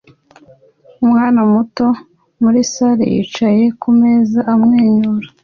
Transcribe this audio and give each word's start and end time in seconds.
Umwana 1.05 1.39
muto 1.51 1.87
muri 2.41 2.59
salle 2.71 3.05
yicaye 3.13 3.63
kumeza 3.81 4.39
amwenyura 4.53 5.27